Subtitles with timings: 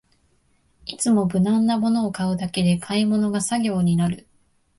[0.87, 4.25] いつも無難なものを買うだけで買い物が作業になる